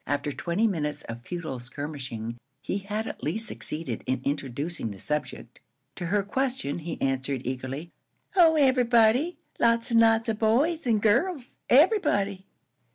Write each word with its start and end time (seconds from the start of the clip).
After 0.07 0.31
twenty 0.31 0.65
minutes 0.65 1.03
of 1.03 1.21
futile 1.23 1.59
skirmishing, 1.59 2.35
he 2.63 2.79
had 2.79 3.05
at 3.05 3.21
least 3.21 3.45
succeeded 3.45 4.01
in 4.07 4.19
introducing 4.25 4.89
the 4.89 4.97
subject. 4.97 5.59
To 5.97 6.07
her 6.07 6.23
question 6.23 6.79
he 6.79 6.99
answered, 6.99 7.45
eagerly: 7.45 7.91
"Oh, 8.35 8.55
everybody! 8.55 9.37
Lots 9.59 9.91
and 9.91 9.99
lots 9.99 10.27
of 10.27 10.39
boys 10.39 10.87
and 10.87 11.03
girls. 11.03 11.59
Everybody." 11.69 12.47